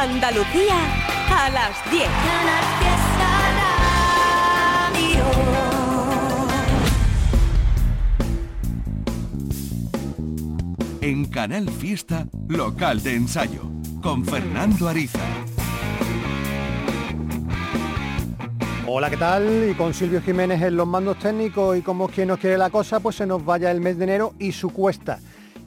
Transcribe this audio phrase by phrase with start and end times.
[0.00, 0.76] Andalucía
[1.28, 2.04] a las 10.
[11.00, 13.62] En Canal Fiesta, local de ensayo,
[14.00, 15.18] con Fernando Ariza.
[18.86, 19.68] Hola, ¿qué tal?
[19.68, 23.00] Y con Silvio Jiménez en los mandos técnicos y como quien nos quiere la cosa,
[23.00, 25.18] pues se nos vaya el mes de enero y su cuesta.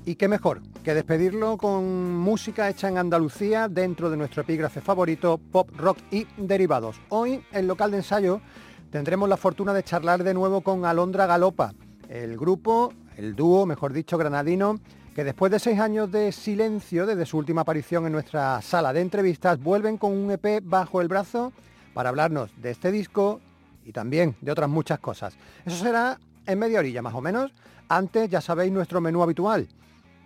[0.03, 5.39] Y qué mejor que despedirlo con música hecha en Andalucía dentro de nuestro epígrafe favorito,
[5.51, 6.99] pop, rock y derivados.
[7.09, 8.41] Hoy, en local de ensayo,
[8.89, 11.75] tendremos la fortuna de charlar de nuevo con Alondra Galopa,
[12.09, 14.79] el grupo, el dúo, mejor dicho, granadino,
[15.13, 19.01] que después de seis años de silencio desde su última aparición en nuestra sala de
[19.01, 21.53] entrevistas, vuelven con un EP bajo el brazo
[21.93, 23.39] para hablarnos de este disco
[23.85, 25.35] y también de otras muchas cosas.
[25.63, 27.53] Eso será en media orilla más o menos.
[27.87, 29.67] Antes ya sabéis nuestro menú habitual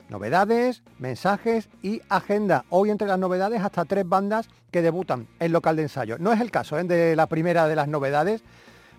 [0.09, 2.65] Novedades, mensajes y agenda.
[2.69, 6.17] Hoy entre las novedades hasta tres bandas que debutan en local de ensayo.
[6.19, 6.83] No es el caso ¿eh?
[6.83, 8.43] de la primera de las novedades,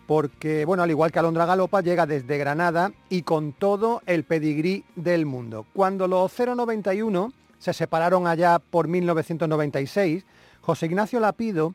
[0.06, 4.84] porque, bueno, al igual que Alondra Galopa, llega desde Granada y con todo el pedigrí
[4.96, 5.66] del mundo.
[5.72, 10.24] Cuando los 091 se separaron allá por 1996,
[10.60, 11.74] José Ignacio Lapido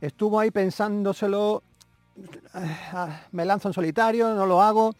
[0.00, 1.64] estuvo ahí pensándoselo,
[2.54, 4.94] ah, me lanzo en solitario, no lo hago,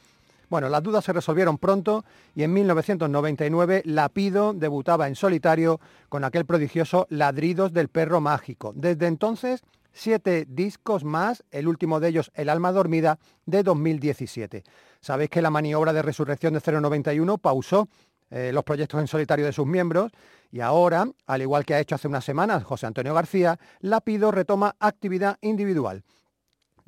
[0.50, 2.04] bueno, las dudas se resolvieron pronto
[2.34, 8.72] y en 1999 Lapido debutaba en solitario con aquel prodigioso Ladridos del Perro Mágico.
[8.74, 14.64] Desde entonces, siete discos más, el último de ellos El Alma Dormida de 2017.
[15.00, 17.88] Sabéis que la maniobra de resurrección de 091 pausó
[18.30, 20.12] eh, los proyectos en solitario de sus miembros
[20.50, 24.76] y ahora, al igual que ha hecho hace unas semanas José Antonio García, Lapido retoma
[24.78, 26.04] actividad individual.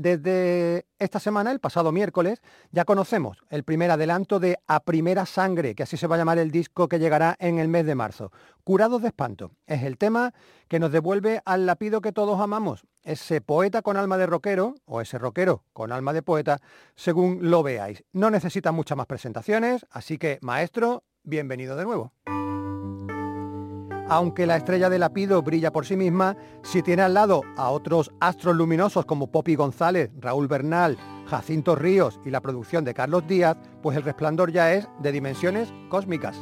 [0.01, 5.75] Desde esta semana, el pasado miércoles, ya conocemos el primer adelanto de A Primera Sangre,
[5.75, 8.33] que así se va a llamar el disco que llegará en el mes de marzo.
[8.65, 10.33] Curados de espanto es el tema
[10.69, 15.03] que nos devuelve al lapido que todos amamos, ese poeta con alma de rockero o
[15.03, 16.61] ese rockero con alma de poeta,
[16.95, 18.03] según lo veáis.
[18.15, 22.15] No necesita muchas más presentaciones, así que maestro, bienvenido de nuevo
[24.11, 28.11] aunque la estrella de Lapido brilla por sí misma, si tiene al lado a otros
[28.19, 33.57] astros luminosos como Poppy González, Raúl Bernal, Jacinto Ríos y la producción de Carlos Díaz,
[33.83, 36.37] pues el resplandor ya es de dimensiones cósmicas.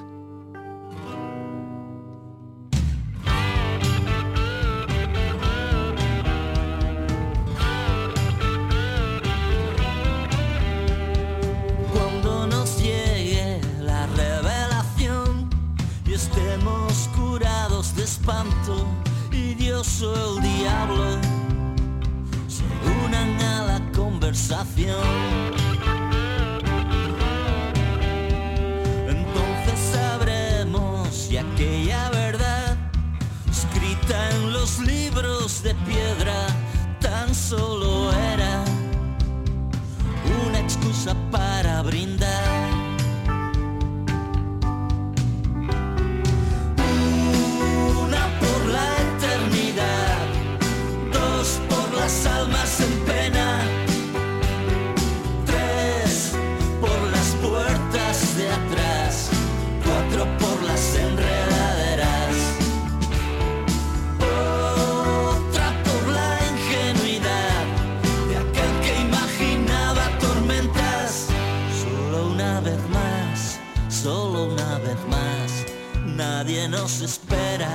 [19.32, 21.18] Y Dios o el diablo
[22.48, 22.64] se
[23.04, 24.96] unan a la conversación.
[29.08, 32.76] Entonces sabremos si aquella verdad
[33.50, 36.46] escrita en los libros de piedra
[37.00, 38.64] tan solo era
[40.48, 42.57] una excusa para brindar.
[52.08, 53.60] Almas en pena.
[55.44, 56.32] Tres
[56.80, 59.28] por las puertas de atrás,
[59.84, 62.34] cuatro por las enredaderas.
[64.20, 67.64] Otra por la ingenuidad
[68.28, 71.26] de aquel que imaginaba tormentas.
[71.82, 75.66] Solo una vez más, solo una vez más,
[76.06, 77.68] nadie nos espera.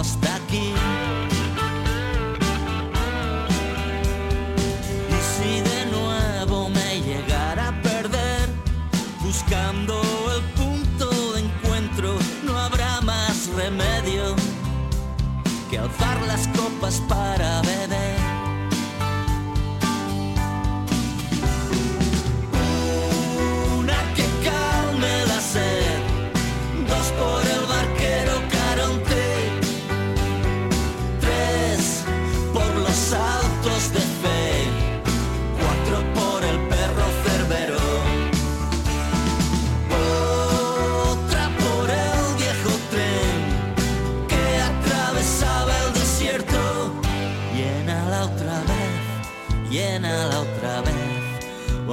[0.00, 0.72] hasta aquí.
[5.10, 8.48] Y si de nuevo me llegara a perder,
[9.20, 10.00] buscando
[10.36, 14.36] el punto de encuentro, no habrá más remedio
[15.70, 17.17] que alzar las copas para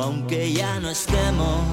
[0.05, 1.64] aunque ya no estemos.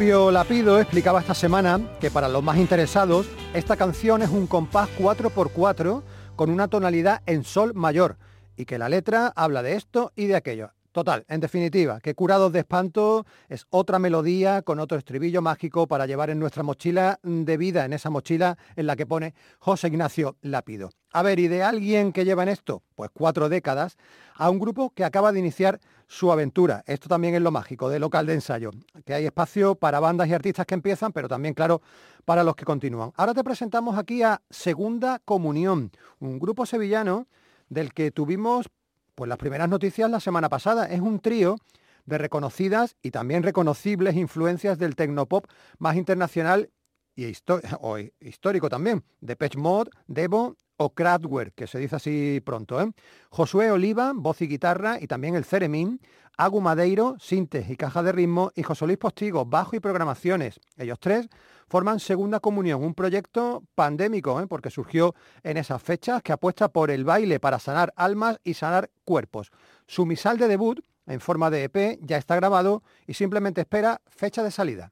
[0.00, 6.02] Lapido explicaba esta semana que para los más interesados, esta canción es un compás 4x4
[6.36, 8.16] con una tonalidad en sol mayor
[8.56, 10.70] y que la letra habla de esto y de aquello.
[10.92, 16.06] Total, en definitiva, que Curados de Espanto es otra melodía con otro estribillo mágico para
[16.06, 20.36] llevar en nuestra mochila de vida, en esa mochila en la que pone José Ignacio
[20.40, 20.90] Lapido.
[21.12, 22.82] A ver, ¿y de alguien que lleva en esto?
[22.94, 23.98] Pues cuatro décadas,
[24.34, 25.78] a un grupo que acaba de iniciar
[26.10, 26.82] su aventura.
[26.88, 28.72] Esto también es lo mágico de local de ensayo,
[29.06, 31.82] que hay espacio para bandas y artistas que empiezan, pero también, claro,
[32.24, 33.12] para los que continúan.
[33.14, 37.28] Ahora te presentamos aquí a Segunda Comunión, un grupo sevillano
[37.68, 38.66] del que tuvimos
[39.14, 40.86] pues, las primeras noticias la semana pasada.
[40.86, 41.58] Es un trío
[42.06, 45.46] de reconocidas y también reconocibles influencias del tecnopop
[45.78, 46.70] más internacional
[47.14, 52.80] y histórico también, de Pech Mod, Devo o Kraftwerk, que se dice así pronto.
[52.80, 52.90] ¿eh?
[53.28, 56.00] Josué Oliva, voz y guitarra, y también el Ceremín,
[56.38, 60.58] Agu Madeiro, sintes y caja de ritmo, y José Luis Postigo, bajo y programaciones.
[60.78, 61.28] Ellos tres
[61.68, 64.46] forman Segunda Comunión, un proyecto pandémico, ¿eh?
[64.46, 68.90] porque surgió en esas fechas, que apuesta por el baile para sanar almas y sanar
[69.04, 69.50] cuerpos.
[69.86, 74.42] Su misal de debut, en forma de EP, ya está grabado y simplemente espera fecha
[74.42, 74.88] de salida.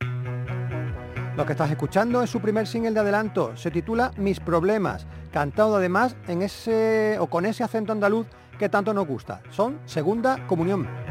[1.38, 5.76] Lo que estás escuchando es su primer single de adelanto, se titula Mis Problemas, cantado
[5.76, 8.26] además en ese o con ese acento andaluz
[8.58, 9.40] que tanto nos gusta.
[9.50, 11.07] Son Segunda Comunión.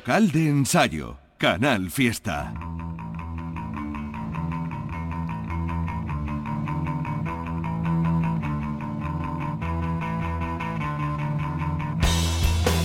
[0.00, 2.54] Local de ensayo, Canal Fiesta.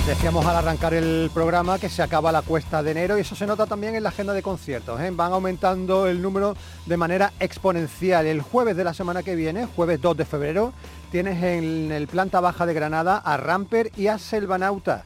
[0.05, 3.47] Decíamos al arrancar el programa que se acaba la cuesta de enero y eso se
[3.47, 4.99] nota también en la agenda de conciertos.
[4.99, 5.09] ¿eh?
[5.13, 8.25] Van aumentando el número de manera exponencial.
[8.25, 10.73] El jueves de la semana que viene, jueves 2 de febrero,
[11.13, 15.05] tienes en el planta baja de Granada a Ramper y a Selvanauta.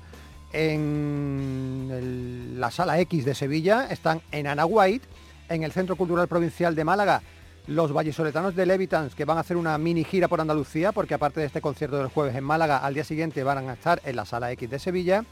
[0.51, 1.89] En
[2.60, 5.03] la sala X de Sevilla están en Anahuayt,
[5.50, 7.22] en el Centro Cultural Provincial de Málaga
[7.70, 11.39] los vallisoletanos de Levitans, que van a hacer una mini gira por Andalucía, porque aparte
[11.39, 14.25] de este concierto del jueves en Málaga, al día siguiente van a estar en la
[14.25, 15.24] Sala X de Sevilla.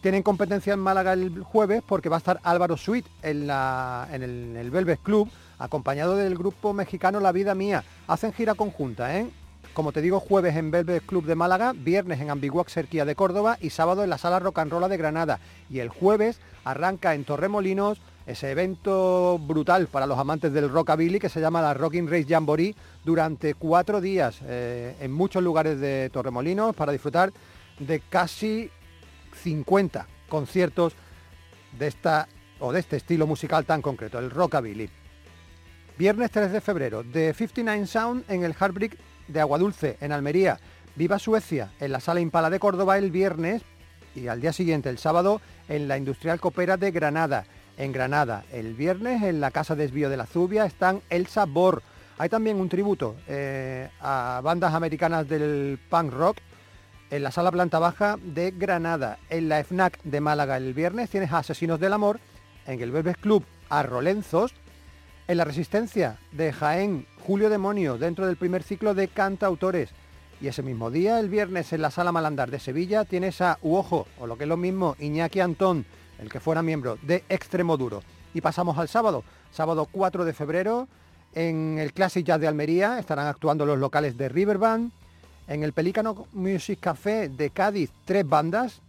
[0.00, 4.70] Tienen competencia en Málaga el jueves porque va a estar Álvaro Suite en, en, el,
[4.70, 7.84] Velvet Club, acompañado del grupo mexicano La Vida Mía.
[8.08, 9.26] Hacen gira conjunta, ¿eh?
[9.74, 13.58] Como te digo, jueves en Velvet Club de Málaga, viernes en Ambiguac Cerquía de Córdoba
[13.60, 15.40] y sábado en la Sala Roll de Granada.
[15.68, 21.28] Y el jueves arranca en Torremolinos ese evento brutal para los amantes del rockabilly que
[21.28, 26.76] se llama la Rocking Race Jamboree durante cuatro días eh, en muchos lugares de Torremolinos
[26.76, 27.32] para disfrutar
[27.80, 28.70] de casi
[29.42, 30.94] 50 conciertos
[31.76, 32.28] de esta
[32.60, 34.88] o de este estilo musical tan concreto, el rockabilly.
[35.98, 38.96] Viernes 3 de febrero, de 59 Sound en el Heartbreak
[39.28, 40.58] de Aguadulce, en Almería.
[40.96, 43.62] Viva Suecia, en la Sala Impala de Córdoba el viernes
[44.14, 48.44] y al día siguiente, el sábado, en la Industrial Copera de Granada en Granada.
[48.52, 51.82] El viernes en la Casa Desvío de la Zubia están El Sabor.
[52.18, 56.36] Hay también un tributo eh, a bandas americanas del punk rock
[57.10, 59.18] en la sala planta baja de Granada.
[59.28, 62.20] En la FNAC de Málaga el viernes tienes a Asesinos del Amor.
[62.66, 64.54] En el Velvet Club a Rolenzos.
[65.26, 69.90] En la Resistencia de Jaén, Julio Demonio, dentro del primer ciclo de cantautores.
[70.38, 74.06] Y ese mismo día, el viernes, en la Sala Malandar de Sevilla, tienes a Uojo,
[74.20, 75.86] o lo que es lo mismo, Iñaki Antón,
[76.18, 78.02] el que fuera miembro de Extremo Duro.
[78.34, 80.88] Y pasamos al sábado, sábado 4 de febrero,
[81.34, 84.92] en el Classic Jazz de Almería estarán actuando los locales de Riverband,
[85.48, 88.82] en el Pelícano Music Café de Cádiz tres bandas,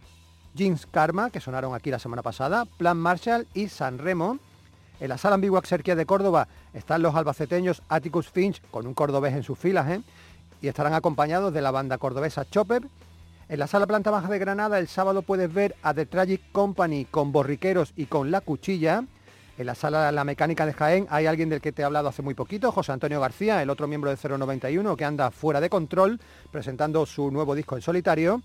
[0.54, 4.38] Jeans Karma, que sonaron aquí la semana pasada, Plan Marshall y San Remo.
[5.00, 9.34] En la sala ambigua Xerquia de Córdoba están los albaceteños Atticus Finch, con un cordobés
[9.34, 10.00] en sus filas, ¿eh?
[10.60, 12.82] y estarán acompañados de la banda cordobesa Chopper
[13.48, 17.04] en la sala planta baja de Granada el sábado puedes ver a The Tragic Company
[17.04, 19.04] con borriqueros y con La Cuchilla.
[19.56, 22.22] En la sala La Mecánica de Jaén hay alguien del que te he hablado hace
[22.22, 26.20] muy poquito, José Antonio García, el otro miembro de 091 que anda fuera de control
[26.50, 28.42] presentando su nuevo disco en solitario.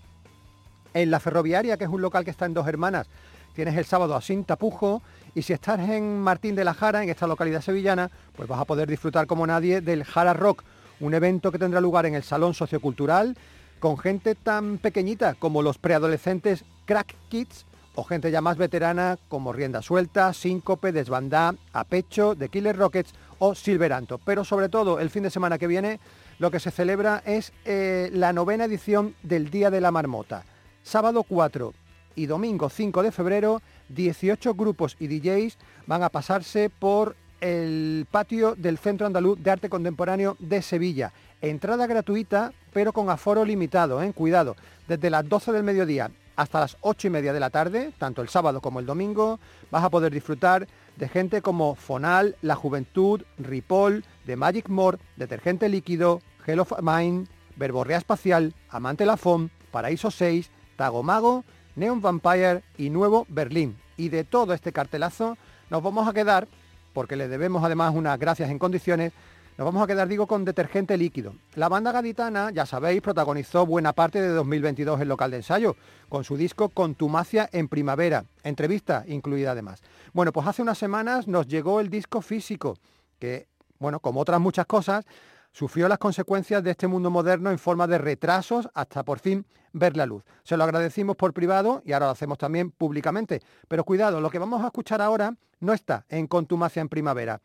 [0.94, 3.08] En la Ferroviaria, que es un local que está en Dos Hermanas,
[3.54, 5.02] tienes el sábado a Sin Tapujo
[5.34, 8.64] y si estás en Martín de la Jara, en esta localidad sevillana, pues vas a
[8.64, 10.62] poder disfrutar como nadie del Jara Rock,
[11.00, 13.36] un evento que tendrá lugar en el Salón Sociocultural
[13.80, 19.52] con gente tan pequeñita como los preadolescentes Crack Kids o gente ya más veterana como
[19.52, 24.18] Rienda Suelta, Síncope, Desbandá, A Pecho, The Killer Rockets o Silveranto.
[24.18, 25.98] Pero sobre todo el fin de semana que viene
[26.38, 30.44] lo que se celebra es eh, la novena edición del Día de la Marmota.
[30.82, 31.74] Sábado 4
[32.14, 38.54] y domingo 5 de febrero, 18 grupos y DJs van a pasarse por el patio
[38.54, 41.12] del Centro Andaluz de Arte Contemporáneo de Sevilla.
[41.40, 44.12] Entrada gratuita, pero con aforo limitado, ¿eh?
[44.12, 44.56] cuidado.
[44.86, 48.28] Desde las 12 del mediodía hasta las 8 y media de la tarde, tanto el
[48.28, 49.38] sábado como el domingo,
[49.70, 55.68] vas a poder disfrutar de gente como Fonal, La Juventud, Ripoll, The Magic More, Detergente
[55.68, 61.44] Líquido, Hello Mine, Verborrea Espacial, Amante Lafon, Paraíso 6, Tagomago,
[61.76, 63.76] Neon Vampire y Nuevo Berlín.
[63.96, 65.36] Y de todo este cartelazo
[65.70, 66.48] nos vamos a quedar,
[66.92, 69.12] porque le debemos además unas gracias en condiciones,
[69.58, 71.34] nos vamos a quedar, digo, con detergente líquido.
[71.54, 75.76] La banda gaditana, ya sabéis, protagonizó buena parte de 2022 en local de ensayo,
[76.08, 79.82] con su disco Contumacia en primavera, entrevista incluida además.
[80.14, 82.78] Bueno, pues hace unas semanas nos llegó el disco físico,
[83.18, 83.46] que,
[83.78, 85.04] bueno, como otras muchas cosas,
[85.52, 89.96] sufrió las consecuencias de este mundo moderno en forma de retrasos hasta por fin ver
[89.96, 90.24] la luz.
[90.42, 93.40] Se lo agradecimos por privado y ahora lo hacemos también públicamente.
[93.68, 97.40] Pero cuidado, lo que vamos a escuchar ahora no está en Contumacia en primavera.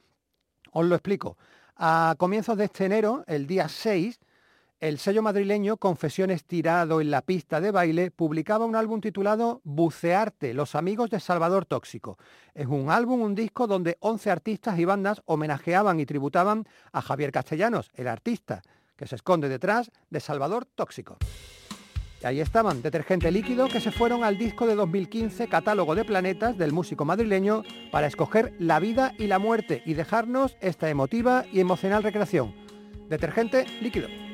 [0.72, 1.38] Os lo explico.
[1.76, 4.20] A comienzos de este enero, el día 6,
[4.79, 10.53] el sello madrileño Confesiones Tirado en la pista de baile publicaba un álbum titulado Bucearte,
[10.53, 12.17] los amigos de Salvador Tóxico.
[12.53, 17.31] Es un álbum, un disco donde 11 artistas y bandas homenajeaban y tributaban a Javier
[17.31, 18.62] Castellanos, el artista
[18.96, 21.17] que se esconde detrás de Salvador Tóxico.
[22.22, 26.57] Y ahí estaban, Detergente Líquido, que se fueron al disco de 2015, Catálogo de Planetas,
[26.57, 31.60] del músico madrileño, para escoger la vida y la muerte y dejarnos esta emotiva y
[31.60, 32.55] emocional recreación.
[33.07, 34.26] Detergente Líquido.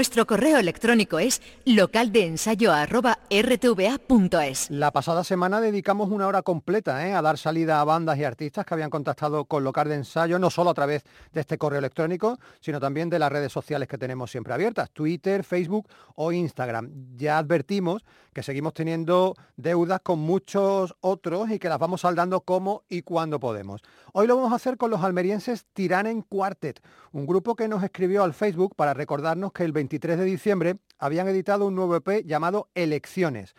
[0.00, 1.42] Nuestro correo electrónico es
[3.30, 4.70] localdeensayo.rtva.es.
[4.70, 7.14] La pasada semana dedicamos una hora completa ¿eh?
[7.14, 10.50] a dar salida a bandas y artistas que habían contactado con Local de Ensayo, no
[10.50, 14.30] solo a través de este correo electrónico, sino también de las redes sociales que tenemos
[14.30, 16.90] siempre abiertas, Twitter, Facebook o Instagram.
[17.16, 22.82] Ya advertimos que seguimos teniendo deudas con muchos otros y que las vamos saldando como
[22.88, 23.80] y cuando podemos.
[24.12, 26.80] Hoy lo vamos a hacer con los almerienses Tiranen Quartet,
[27.12, 31.26] un grupo que nos escribió al Facebook para recordarnos que el 23 de diciembre habían
[31.26, 33.54] editado un nuevo EP llamado Elecciones.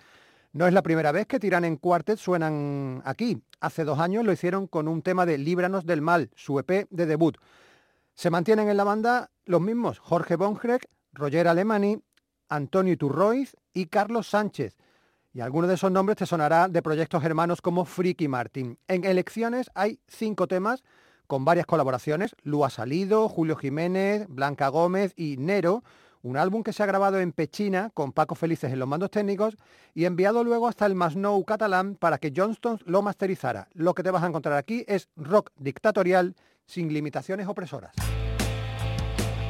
[0.53, 3.41] No es la primera vez que Tiranen Quartet suenan aquí.
[3.59, 7.05] Hace dos años lo hicieron con un tema de Líbranos del Mal, su EP de
[7.05, 7.37] debut.
[8.13, 12.01] Se mantienen en la banda los mismos Jorge Bongrek, Roger Alemani,
[12.49, 14.77] Antonio Turroiz y Carlos Sánchez.
[15.33, 18.77] Y alguno de esos nombres te sonará de proyectos hermanos como Friki Martin.
[18.87, 20.83] En elecciones hay cinco temas
[21.27, 22.35] con varias colaboraciones.
[22.43, 25.83] Lu ha salido, Julio Jiménez, Blanca Gómez y Nero.
[26.23, 29.57] Un álbum que se ha grabado en Pechina con Paco Felices en los mandos técnicos
[29.93, 33.67] y enviado luego hasta el Masnou catalán para que Johnston lo masterizara.
[33.73, 37.93] Lo que te vas a encontrar aquí es rock dictatorial sin limitaciones opresoras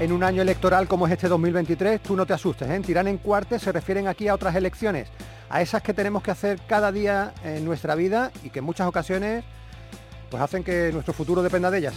[0.01, 2.79] en un año electoral como es este 2023, tú no te asustes, ¿eh?
[2.79, 5.07] Tiran en cuartes se refieren aquí a otras elecciones,
[5.47, 8.87] a esas que tenemos que hacer cada día en nuestra vida y que en muchas
[8.87, 9.43] ocasiones
[10.31, 11.93] pues hacen que nuestro futuro dependa de ellas.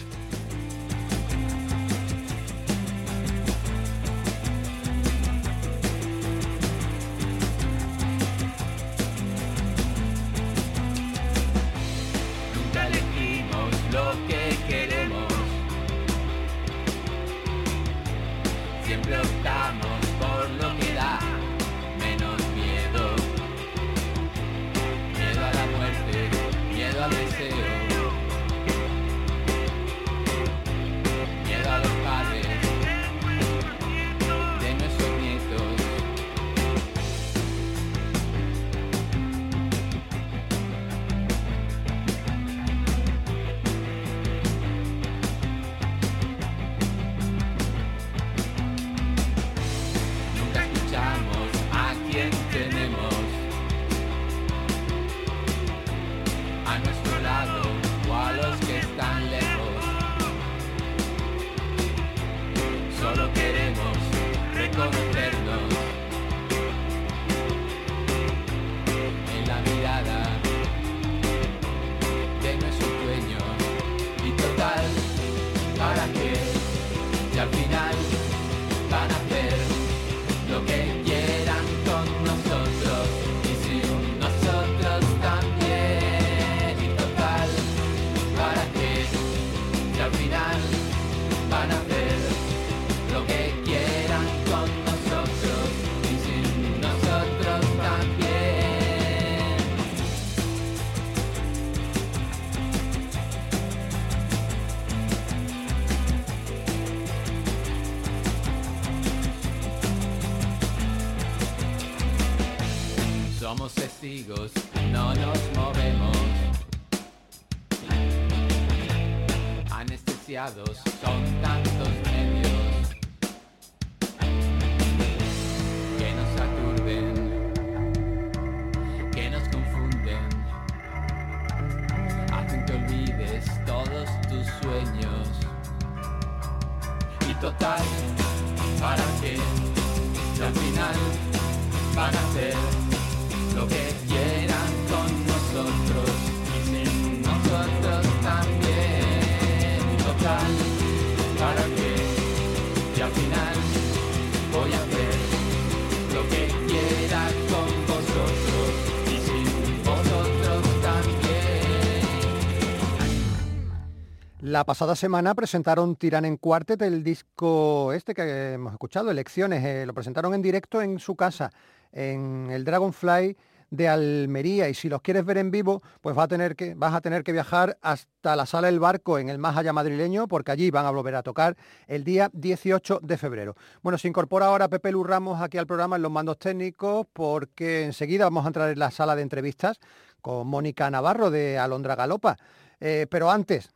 [164.55, 169.65] La pasada semana presentaron Tiran en Quartet el disco este que hemos escuchado, Elecciones.
[169.65, 171.51] Eh, lo presentaron en directo en su casa,
[171.91, 173.35] en el Dragonfly
[173.75, 174.69] de Almería.
[174.69, 177.31] Y si los quieres ver en vivo, pues a tener que, vas a tener que
[177.31, 180.91] viajar hasta la sala del barco en el más allá madrileño, porque allí van a
[180.91, 181.55] volver a tocar
[181.87, 183.55] el día 18 de febrero.
[183.81, 187.85] Bueno, se incorpora ahora Pepe Lu Ramos aquí al programa en los mandos técnicos, porque
[187.85, 189.79] enseguida vamos a entrar en la sala de entrevistas
[190.21, 192.37] con Mónica Navarro de Alondra Galopa.
[192.79, 193.75] Eh, pero antes,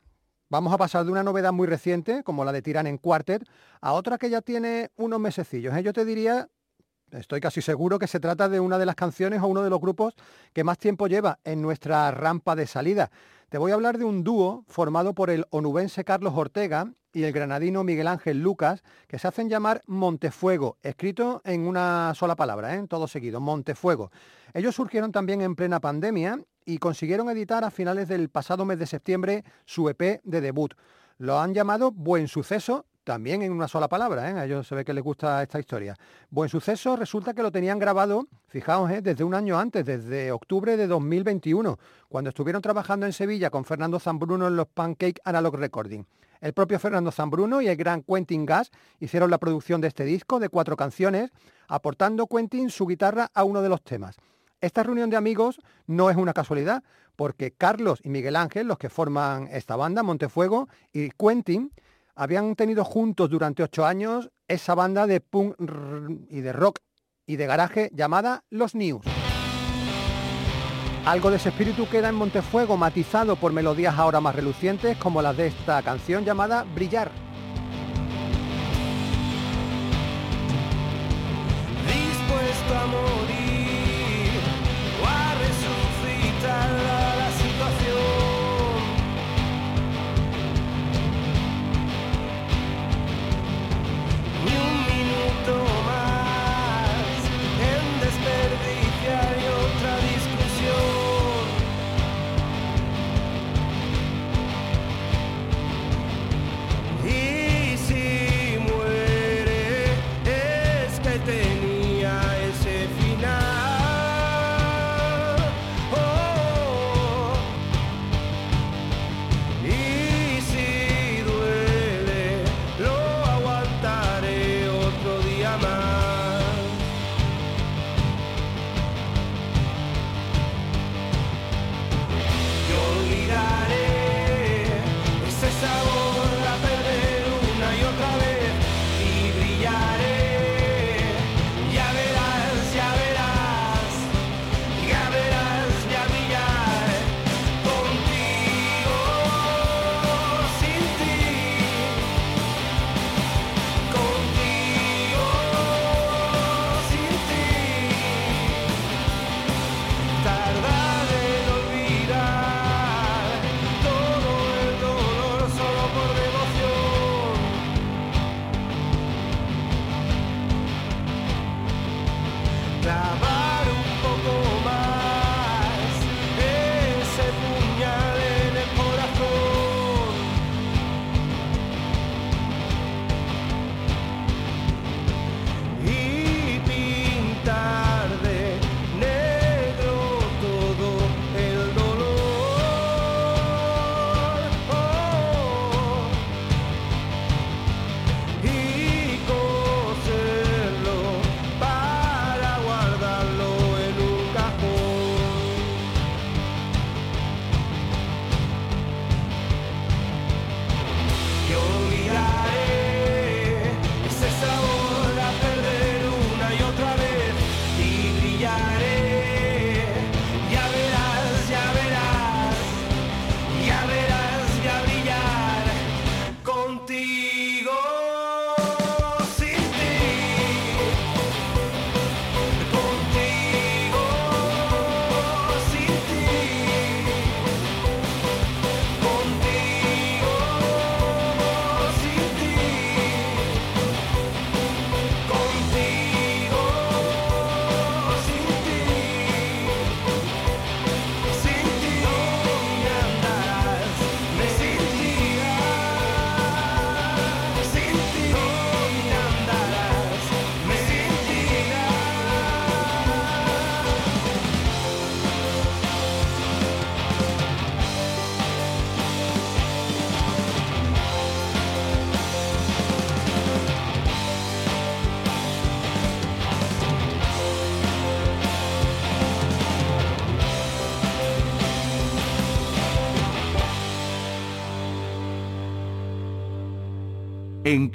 [0.51, 3.43] Vamos a pasar de una novedad muy reciente, como la de Tiran en Quartet,
[3.81, 5.77] a otra que ya tiene unos mesecillos.
[5.77, 5.83] ¿eh?
[5.83, 6.49] Yo te diría,
[7.11, 9.79] estoy casi seguro que se trata de una de las canciones o uno de los
[9.79, 10.15] grupos
[10.53, 13.11] que más tiempo lleva en nuestra rampa de salida.
[13.49, 17.33] Te voy a hablar de un dúo formado por el onubense Carlos Ortega y el
[17.33, 22.85] granadino Miguel Ángel Lucas, que se hacen llamar Montefuego, escrito en una sola palabra, ¿eh?
[22.87, 24.11] todo seguido, Montefuego.
[24.53, 28.85] Ellos surgieron también en plena pandemia y consiguieron editar a finales del pasado mes de
[28.85, 30.75] septiembre su EP de debut.
[31.17, 34.33] Lo han llamado Buen Suceso también en una sola palabra, ¿eh?
[34.37, 35.95] a ellos se ve que les gusta esta historia.
[36.29, 39.01] Buen suceso resulta que lo tenían grabado, fijaos, ¿eh?
[39.01, 43.99] desde un año antes, desde octubre de 2021, cuando estuvieron trabajando en Sevilla con Fernando
[43.99, 46.03] Zambruno en los Pancake Analog Recording.
[46.39, 48.69] El propio Fernando Zambruno y el gran Quentin Gas
[48.99, 51.31] hicieron la producción de este disco de cuatro canciones,
[51.67, 54.17] aportando Quentin su guitarra a uno de los temas.
[54.61, 56.83] Esta reunión de amigos no es una casualidad,
[57.15, 61.71] porque Carlos y Miguel Ángel, los que forman esta banda, Montefuego, y Quentin,
[62.19, 65.55] habían tenido juntos durante ocho años esa banda de punk
[66.29, 66.79] y de rock
[67.25, 69.05] y de garaje llamada Los News.
[71.05, 75.37] Algo de ese espíritu queda en Montefuego, matizado por melodías ahora más relucientes como las
[75.37, 77.09] de esta canción llamada Brillar.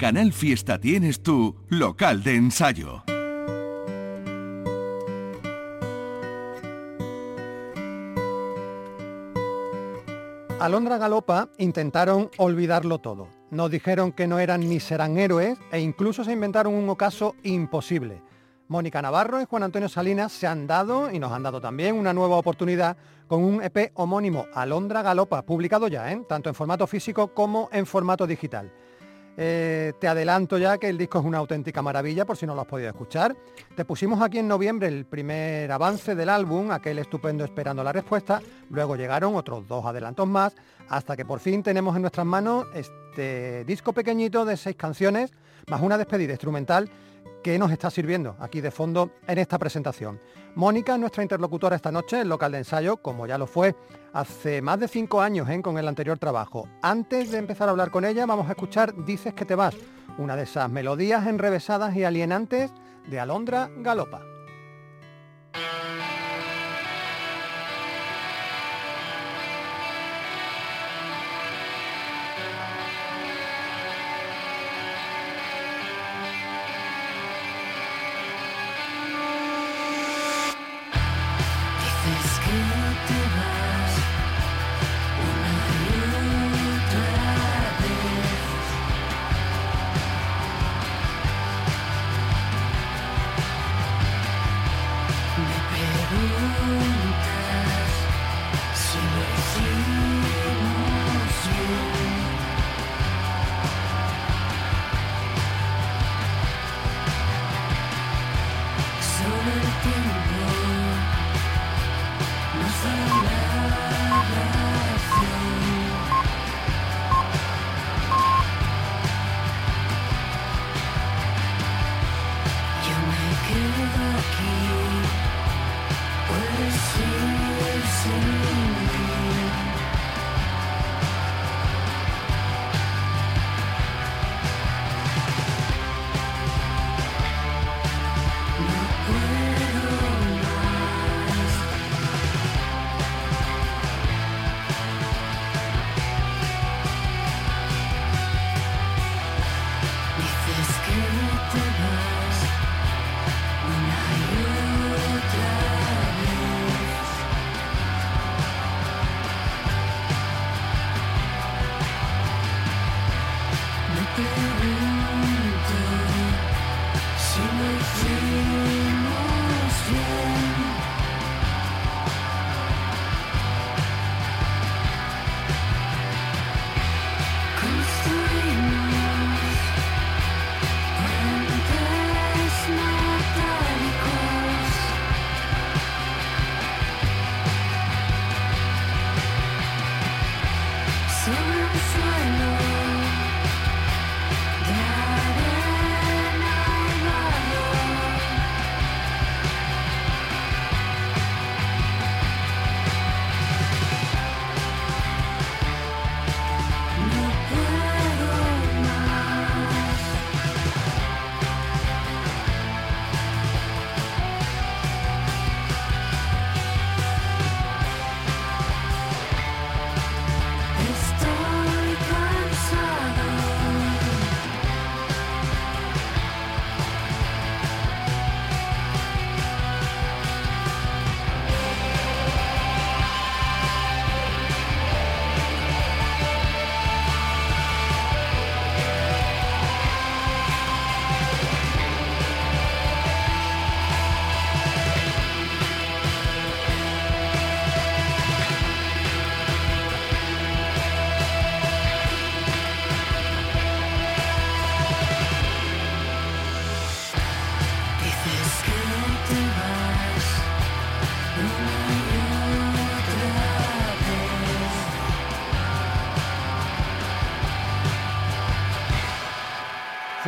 [0.04, 3.02] Canal Fiesta tienes tu local de ensayo.
[10.60, 13.28] Alondra Galopa intentaron olvidarlo todo.
[13.50, 18.20] Nos dijeron que no eran ni serán héroes e incluso se inventaron un ocaso imposible.
[18.68, 22.12] Mónica Navarro y Juan Antonio Salinas se han dado y nos han dado también una
[22.12, 26.22] nueva oportunidad con un EP homónimo, Alondra Galopa, publicado ya, ¿eh?
[26.28, 28.70] tanto en formato físico como en formato digital.
[29.36, 32.60] Eh, te adelanto ya que el disco es una auténtica maravilla por si no lo
[32.60, 33.36] has podido escuchar.
[33.74, 38.40] Te pusimos aquí en noviembre el primer avance del álbum, aquel estupendo Esperando la Respuesta.
[38.70, 40.54] Luego llegaron otros dos adelantos más
[40.88, 45.32] hasta que por fin tenemos en nuestras manos este disco pequeñito de seis canciones
[45.68, 46.90] más una despedida instrumental
[47.44, 50.18] que nos está sirviendo aquí de fondo en esta presentación.
[50.54, 53.76] Mónica, nuestra interlocutora esta noche en local de ensayo, como ya lo fue
[54.14, 55.60] hace más de cinco años ¿eh?
[55.60, 56.66] con el anterior trabajo.
[56.80, 59.76] Antes de empezar a hablar con ella, vamos a escuchar Dices que te vas,
[60.16, 62.72] una de esas melodías enrevesadas y alienantes
[63.08, 64.22] de Alondra Galopa.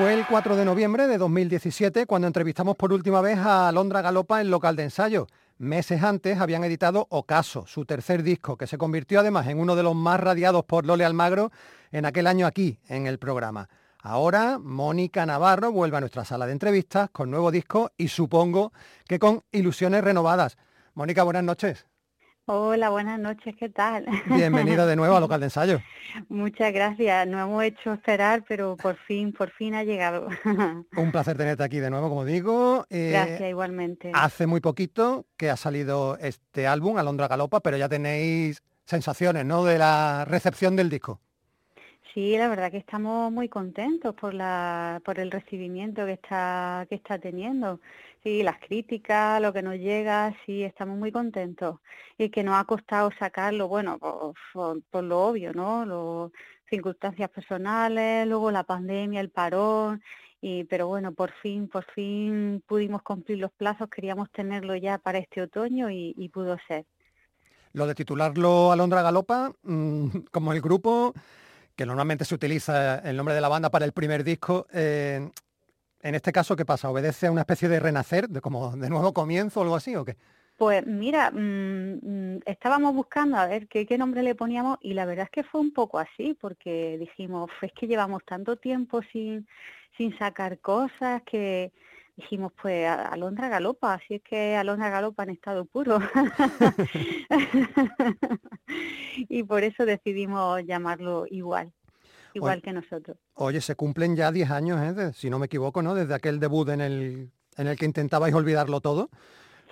[0.07, 4.41] Fue el 4 de noviembre de 2017 cuando entrevistamos por última vez a Alondra Galopa
[4.41, 5.27] en local de ensayo.
[5.59, 9.83] Meses antes habían editado Ocaso, su tercer disco, que se convirtió además en uno de
[9.83, 11.51] los más radiados por Lole Almagro
[11.91, 13.69] en aquel año aquí, en el programa.
[13.99, 18.73] Ahora, Mónica Navarro vuelve a nuestra sala de entrevistas con nuevo disco y supongo
[19.09, 20.57] que con ilusiones renovadas.
[20.95, 21.85] Mónica, buenas noches.
[22.49, 24.07] Hola, buenas noches, ¿qué tal?
[24.27, 25.81] Bienvenida de nuevo a local de ensayo.
[26.29, 30.29] Muchas gracias, nos hemos hecho esperar, pero por fin, por fin ha llegado.
[30.97, 32.87] Un placer tenerte aquí de nuevo, como digo.
[32.89, 34.13] Eh, gracias, igualmente.
[34.15, 39.65] Hace muy poquito que ha salido este álbum, Alondra Galopa, pero ya tenéis sensaciones, ¿no?,
[39.65, 41.21] de la recepción del disco.
[42.17, 46.95] Sí, la verdad que estamos muy contentos por la, por el recibimiento que está, que
[46.95, 47.79] está teniendo.
[48.23, 51.79] Sí, las críticas, lo que nos llega, sí, estamos muy contentos.
[52.17, 55.85] Y que nos ha costado sacarlo, bueno, por, lo obvio, ¿no?
[55.85, 56.33] Lo,
[56.71, 60.03] circunstancias personales, luego la pandemia, el parón,
[60.41, 65.19] y, pero bueno, por fin, por fin pudimos cumplir los plazos, queríamos tenerlo ya para
[65.19, 66.87] este otoño y, y pudo ser.
[67.75, 71.13] Lo de titularlo Alondra Galopa, mm, como el grupo,
[71.77, 75.31] que normalmente se utiliza el nombre de la banda para el primer disco, eh,
[76.01, 76.91] en este caso, ¿qué pasa?
[76.91, 80.05] ¿Obedece a una especie de renacer, de como de nuevo comienzo o algo así o
[80.05, 80.17] qué?
[80.57, 85.05] Pues mira, mm, mm, estábamos buscando a ver qué, qué nombre le poníamos y la
[85.05, 89.47] verdad es que fue un poco así, porque dijimos, es que llevamos tanto tiempo sin,
[89.99, 91.73] sin sacar cosas que
[92.17, 95.99] dijimos, pues Alondra Galopa, así es que Alondra Galopa en estado puro.
[99.29, 101.73] y por eso decidimos llamarlo igual,
[102.37, 103.17] igual que nosotros.
[103.35, 104.93] Oye, se cumplen ya 10 años, ¿eh?
[104.95, 105.95] de- si no me equivoco, ¿no?
[105.95, 109.11] Desde aquel debut en el, en el que intentabais olvidarlo todo.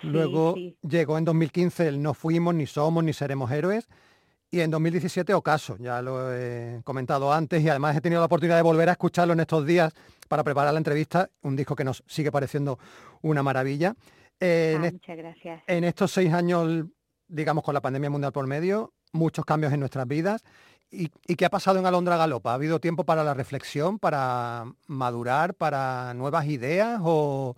[0.01, 0.77] Sí, Luego sí.
[0.81, 3.87] llegó en 2015 el No fuimos, ni somos, ni seremos héroes.
[4.51, 8.55] Y en 2017 Ocaso, ya lo he comentado antes y además he tenido la oportunidad
[8.57, 9.91] de volver a escucharlo en estos días
[10.29, 12.77] para preparar la entrevista, un disco que nos sigue pareciendo
[13.21, 13.95] una maravilla.
[14.39, 15.63] Eh, Ah, muchas gracias.
[15.67, 16.85] en estos seis años,
[17.27, 20.43] digamos, con la pandemia mundial por medio, muchos cambios en nuestras vidas.
[20.91, 22.51] ¿Y, qué ha pasado en Alondra Galopa?
[22.51, 27.55] ¿Ha habido tiempo para la reflexión, para madurar, para nuevas ideas o,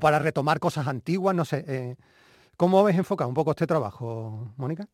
[0.00, 1.34] para retomar cosas antiguas?
[1.34, 1.64] No sé.
[1.66, 1.96] eh,
[2.56, 4.88] ¿Cómo habéis enfocado un poco este trabajo, Mónica?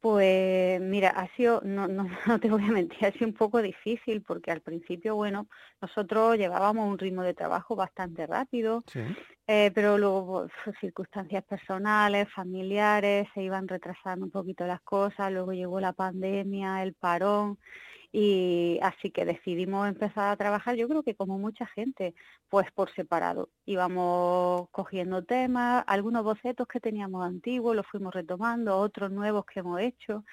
[0.00, 3.60] Pues mira, ha sido, no, no, no te voy a mentir, ha sido un poco
[3.60, 5.46] difícil porque al principio, bueno,
[5.80, 9.00] nosotros llevábamos un ritmo de trabajo bastante rápido, Sí.
[9.48, 15.52] eh, pero luego pues, circunstancias personales, familiares, se iban retrasando un poquito las cosas, luego
[15.52, 17.58] llegó la pandemia, el parón,
[18.12, 22.14] y así que decidimos empezar a trabajar, yo creo que como mucha gente,
[22.48, 23.50] pues por separado.
[23.66, 29.80] Íbamos cogiendo temas, algunos bocetos que teníamos antiguos los fuimos retomando, otros nuevos que hemos
[29.80, 30.24] hecho.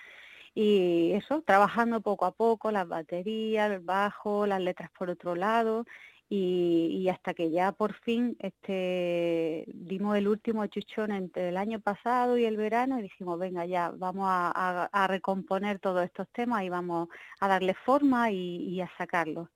[0.56, 5.86] Y eso, trabajando poco a poco, las baterías, el bajo, las letras por otro lado,
[6.30, 11.80] y, y hasta que ya por fin este dimos el último chuchón entre el año
[11.80, 16.28] pasado y el verano y dijimos, venga ya, vamos a, a- a recomponer todos estos
[16.34, 17.08] temas y vamos
[17.40, 19.48] a darle forma y, y a sacarlos.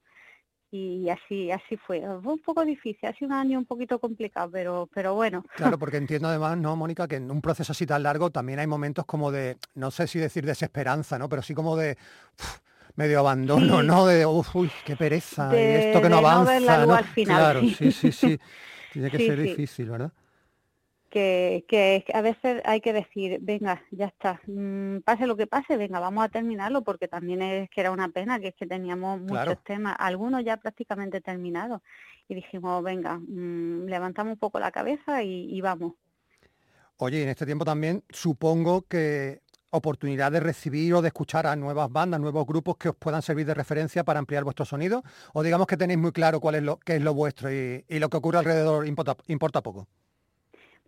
[0.74, 2.00] Y así, así fue.
[2.24, 5.44] Fue un poco difícil, ha sido un año un poquito complicado, pero, pero bueno.
[5.56, 8.68] Claro, porque entiendo además, ¿no, Mónica, que en un proceso así tan largo también hay
[8.68, 11.28] momentos como de, no sé si decir desesperanza, ¿no?
[11.28, 11.98] Pero sí como de
[12.96, 13.84] medio abandono, Sí.
[13.84, 14.06] ¿no?
[14.08, 16.96] De, uy, qué pereza, y De- esto que no no avanza, luz ¿no?
[16.98, 17.78] al final, Claro, sí.
[17.92, 18.12] sí, sí.
[18.90, 19.50] Tiene que Sí, ser sí.
[19.50, 20.12] difícil, ¿verdad?
[21.10, 25.76] que, que a veces hay que decir, venga, ya está, mm, pase lo que pase,
[25.78, 29.20] venga, vamos a terminarlo, porque también es que era una pena, que es que teníamos
[29.20, 29.64] muchos Claro.
[29.64, 31.82] temas, algunos ya prácticamente terminados,
[32.30, 35.94] y dijimos, venga, mm, levantamos un poco la cabeza y, y vamos.
[36.98, 39.42] Oye, en este tiempo también supongo que
[39.72, 43.46] oportunidad de recibir o de escuchar a nuevas bandas, nuevos grupos que os puedan servir
[43.46, 45.04] de referencia para ampliar vuestro sonido,
[45.34, 48.00] o digamos que tenéis muy claro cuál es lo que es lo vuestro y, y
[48.00, 49.88] lo que ocurre alrededor importa, importa poco.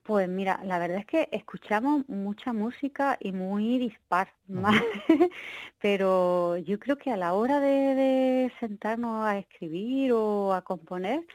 [0.03, 4.75] Pues mira, la verdad es que escuchamos mucha música y muy dispar, más,
[5.81, 11.25] pero yo creo que a la hora de, de sentarnos a escribir o a componer,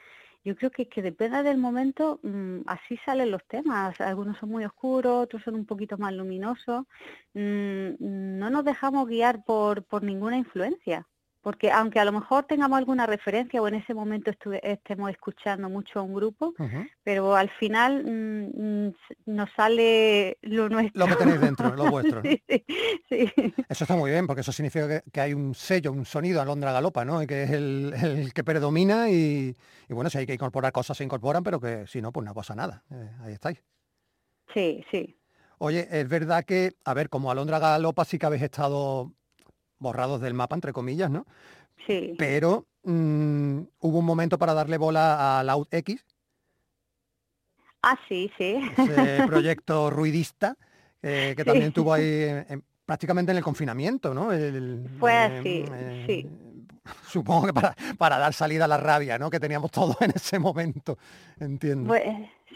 [0.48, 4.00] yo creo que, que depende del momento, mm, así salen los temas.
[4.00, 6.86] Algunos son muy oscuros, otros son un poquito más luminosos.
[7.34, 7.88] Mm,
[8.38, 11.06] no nos dejamos guiar por, por ninguna influencia.
[11.40, 14.30] Porque aunque a lo mejor tengamos alguna referencia o en ese momento
[14.62, 16.54] estemos escuchando mucho a un grupo,
[17.02, 18.94] pero al final mm, mm,
[19.26, 21.06] nos sale lo nuestro.
[21.06, 22.22] Lo que tenéis dentro, lo vuestro.
[22.22, 22.30] ¿no?
[22.30, 22.42] Sí,
[23.08, 23.54] sí, sí.
[23.68, 26.72] Eso está muy bien, porque eso significa que, que hay un sello, un sonido Alondra
[26.72, 27.22] Galopa, ¿no?
[27.22, 29.56] Y que es el, el que predomina y,
[29.88, 32.34] y bueno, si hay que incorporar cosas se incorporan, pero que si no, pues no
[32.34, 32.82] pasa nada.
[32.90, 33.62] Eh, ahí estáis.
[34.52, 35.18] Sí, sí.
[35.58, 39.12] Oye, es verdad que, a ver, como Alondra Galopa sí que habéis estado
[39.78, 41.26] borrados del mapa, entre comillas, ¿no?
[41.86, 42.14] Sí.
[42.18, 46.04] Pero mm, hubo un momento para darle bola a Loud X,
[47.82, 48.56] Ah, sí, sí.
[48.76, 50.56] ese proyecto ruidista,
[51.02, 51.46] eh, que Sí.
[51.46, 54.32] también tuvo ahí en- en- prácticamente en el confinamiento, ¿no?
[54.32, 56.26] El- Fue eh, así, eh, sí.
[57.08, 59.30] Supongo que para, para dar salida a la rabia, ¿no?
[59.30, 60.98] Que teníamos todos en ese momento,
[61.38, 61.88] entiendo.
[61.88, 62.04] Pues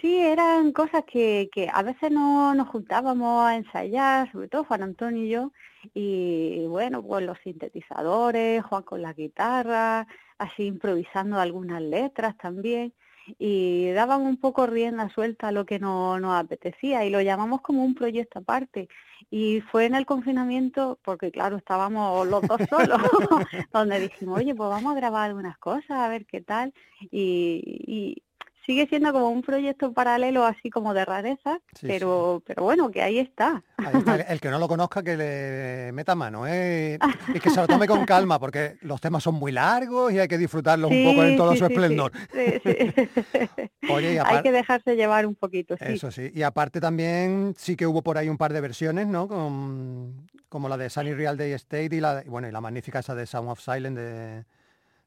[0.03, 4.82] sí, eran cosas que, que a veces no nos juntábamos a ensayar, sobre todo Juan
[4.82, 5.53] Antonio y yo,
[5.94, 10.07] y bueno, pues los sintetizadores, Juan con la guitarra,
[10.38, 12.92] así improvisando algunas letras también,
[13.38, 17.61] y daban un poco rienda suelta a lo que no, nos apetecía, y lo llamamos
[17.62, 18.88] como un proyecto aparte.
[19.30, 22.98] Y fue en el confinamiento, porque claro, estábamos los dos solos,
[23.72, 26.74] donde dijimos, oye, pues vamos a grabar algunas cosas, a ver qué tal,
[27.11, 28.22] y, y
[28.64, 33.02] sigue siendo como un proyecto paralelo así como de rareza, Sí, pero, pero bueno, que
[33.02, 33.62] ahí está.
[33.76, 36.98] Ahí está, el- que no lo conozca que le meta mano, ¿eh?
[37.34, 40.28] Y que se lo tome con calma, porque los temas son muy largos y hay
[40.28, 42.12] que disfrutarlos un poco en todo su esplendor.
[42.32, 43.90] Sí, sí.
[43.90, 45.84] Oye, y Hay apar- que dejarse llevar un poquito, sí.
[45.86, 46.30] Eso sí.
[46.34, 49.26] Y aparte también sí que hubo por ahí un par de versiones, ¿no?
[49.28, 53.14] Con- como la de Sunny Real Day State y la, bueno, y la magnífica esa
[53.14, 54.44] de Sound of Silence de,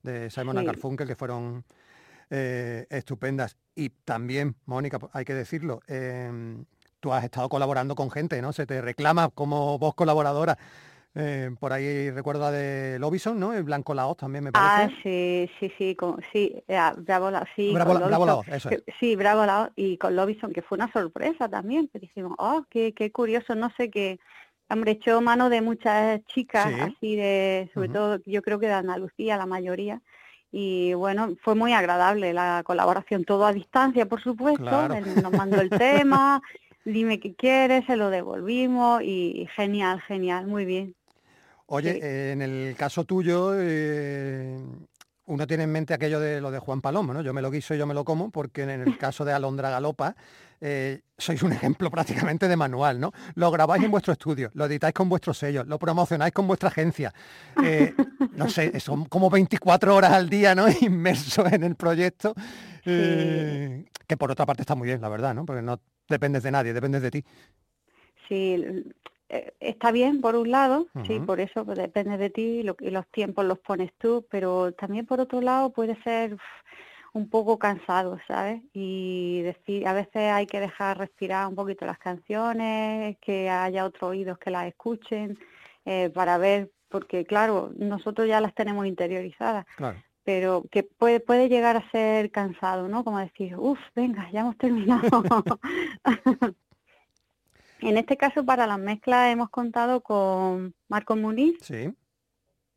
[0.02, 0.68] de Simon and.
[0.68, 1.64] Garfunkel, que fueron
[2.30, 3.58] eh, estupendas.
[3.76, 6.66] Y también, Mónica, pues, hay que decirlo, em,
[7.00, 8.54] tú has estado colaborando con gente, ¿no?
[8.54, 10.58] Se te reclama como voz colaboradora.
[11.18, 13.54] Eh, por ahí recuerdo la de Lobison, ¿no?
[13.54, 15.02] El Blanco Laos también me Ah, parece.
[15.02, 18.70] sí, sí, sí, con, sí, eh, ah, Bravo La, sí, Bravo con Bravo Laos, eso
[18.70, 18.84] es.
[19.00, 22.94] Sí, Bravo La, y con Lobison, que fue una sorpresa también, que dijimos, oh, qué,
[22.94, 24.20] qué curioso, no sé qué,
[24.70, 26.82] hombre, echó mano de muchas chicas, Sí.
[26.82, 27.94] así de, sobre Ujú.
[27.94, 30.02] todo, yo creo que de Andalucía, la mayoría,
[30.58, 34.94] y bueno, fue muy agradable la colaboración, todo a distancia, por supuesto, Claro.
[34.94, 36.42] él nos mandó el tema,
[36.86, 40.96] dime qué quieres, se lo devolvimos, y genial, genial, muy bien.
[41.66, 42.00] Oye, Sí.
[42.02, 44.58] eh, en el caso tuyo, eh,
[45.28, 47.22] uno tiene en mente aquello de lo de Juan Palomo, ¿no?
[47.22, 49.70] Yo me lo guiso y yo me lo como, porque en el caso de Alondra
[49.70, 50.16] Galopa,
[50.62, 53.12] eh, sois un ejemplo prácticamente de manual, ¿no?
[53.36, 57.14] Lo grabáis en vuestro estudio, lo editáis con vuestro sello, lo promocionáis con vuestra agencia.
[57.64, 57.94] eh,
[58.36, 60.66] no sé, son como 24 horas al día, ¿no?
[60.82, 62.34] Inmersos en el proyecto,
[62.86, 65.46] eh, que por otra parte está muy bien, la verdad, ¿no?
[65.46, 67.26] Porque no dependes de nadie, dependes de ti.
[68.28, 68.84] Sí,
[69.60, 71.26] está bien por un lado, sí, Ujú.
[71.26, 75.06] por eso pues, depende de ti lo- y los tiempos los pones tú, pero también
[75.06, 76.38] por otro lado puede ser
[77.14, 78.62] un poco cansado, ¿sabes?
[78.74, 84.10] Y decir, a veces hay que dejar respirar un poquito las canciones, que haya otros
[84.12, 85.38] oídos que las escuchen,
[85.86, 89.98] eh, para ver, porque claro, nosotros ya las tenemos interiorizadas, Claro.
[90.24, 93.04] pero que puede, puede llegar a ser cansado, ¿no?
[93.06, 95.02] Como decir, uff, venga, ya hemos terminado.
[97.82, 101.94] En este caso, para las mezclas hemos contado con Marco Muniz Sí.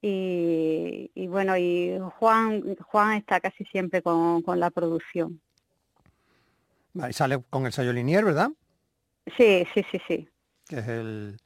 [0.03, 5.41] y, y bueno, y Juan, Juan está casi siempre con, con la producción.
[7.01, 8.51] Ahí sale con el sello Linier, ¿verdad?
[9.37, 10.29] Sí, sí, sí, sí.
[10.67, 11.37] que es el,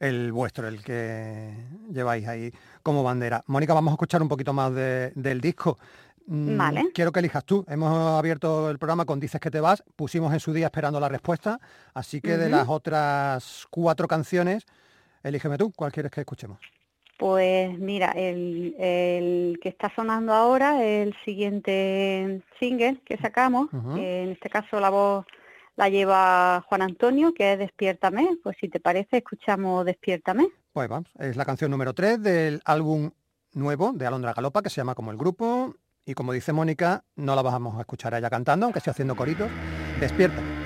[0.00, 1.54] el vuestro, el que
[1.90, 2.52] lleváis ahí
[2.82, 3.42] como bandera.
[3.46, 5.78] Mónica, vamos a escuchar un poquito más de- del disco.
[6.28, 6.90] Mm, Vale.
[6.92, 7.64] Quiero que elijas tú.
[7.68, 11.08] Hemos abierto el programa con Dices que te vas, pusimos en su día esperando la
[11.08, 11.58] respuesta,
[11.94, 14.66] así que de las otras cuatro canciones,
[15.22, 16.58] elígeme tú, ¿cuál quieres que escuchemos?
[17.18, 24.28] Pues mira, el, el que está sonando ahora, el siguiente single que sacamos, que en
[24.30, 25.24] este caso la voz
[25.76, 30.48] la lleva Juan Antonio, que es Despiértame, pues si te parece escuchamos Despiértame.
[30.72, 33.10] Pues vamos, es la canción número 3 del álbum
[33.54, 35.74] nuevo de Alondra Galopa, que se llama como el grupo,
[36.08, 39.14] y como dice Mónica, no la vamos a escuchar a ella cantando, aunque esté haciendo
[39.14, 39.50] coritos.
[40.00, 40.57] Despierta.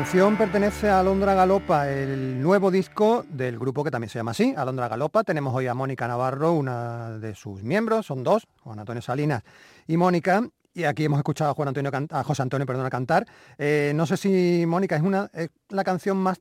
[0.00, 4.54] Canción pertenece a Alondra Galopa, el nuevo disco del grupo que también se llama así,
[4.56, 5.24] Alondra Galopa.
[5.24, 9.42] Tenemos hoy a Mónica Navarro, una de sus miembros, son dos, Juan Antonio Salinas
[9.86, 10.40] y Mónica.
[10.72, 13.26] Y aquí hemos escuchado a, Juan Antonio a José Antonio perdona, cantar.
[13.58, 16.40] Eh, no sé si, Mónica, ¿es, una, es la canción más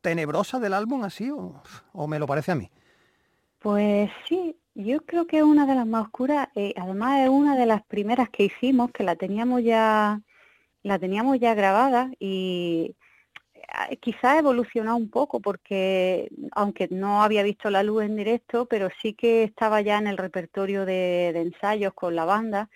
[0.00, 1.60] tenebrosa del álbum así o,
[1.92, 2.70] o me lo parece a mí?
[3.58, 7.56] Pues sí, yo creo que es una de las más oscuras, eh, además es una
[7.56, 10.20] de las primeras que hicimos, que la teníamos ya,
[10.82, 12.96] la teníamos ya grabada y
[13.90, 18.66] eh, quizás ha evolucionado un poco porque aunque no había visto la luz en directo,
[18.66, 22.68] pero sí que estaba ya en el repertorio de, de ensayos con la banda.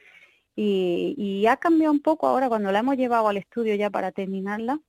[0.59, 4.12] Y, y ha cambiado un poco ahora cuando la hemos llevado al estudio ya para
[4.12, 4.80] terminarla,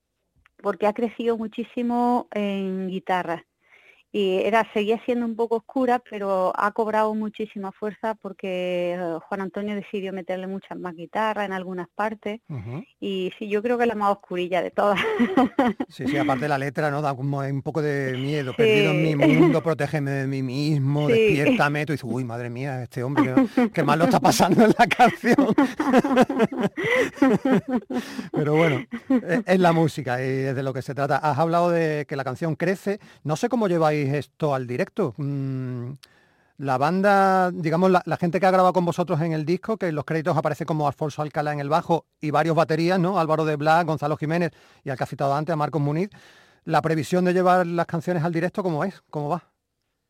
[0.57, 3.45] porque ha crecido muchísimo en guitarra
[4.11, 9.41] y era seguía siendo un poco oscura, pero ha cobrado muchísima fuerza porque eh, Juan
[9.41, 12.39] Antonio decidió meterle muchas más guitarras en algunas partes
[12.99, 14.99] y sí, yo creo que es la más oscurilla de todas.
[15.89, 17.01] Sí, sí, aparte la letra, ¿no?
[17.01, 18.53] Da como un poco de miedo.
[18.55, 21.13] Perdido en mi mundo, protégeme de mí mismo, Sí.
[21.13, 21.85] despiértame.
[21.85, 24.87] Tú dices, uy, madre mía, este hombre, qué, qué mal lo está pasando en la
[24.87, 25.35] canción.
[28.31, 31.17] Pero bueno, es, es la música y es de lo que se trata.
[31.17, 32.99] Has hablado de que la canción crece.
[33.23, 35.13] No sé cómo lleváis esto al directo.
[35.17, 35.91] Mm,
[36.59, 39.87] La banda, digamos, la, la gente que ha grabado con vosotros en el disco, que
[39.89, 43.19] en los créditos aparece como Alfonso Alcalá en el bajo y varios baterías, ¿no?
[43.19, 44.51] Álvaro de Blas, Gonzalo Jiménez
[44.83, 46.09] y al que has citado antes, a Marcos Muniz.
[46.65, 49.01] La previsión de llevar las canciones al directo, ¿cómo es?
[49.11, 49.43] ¿Cómo va?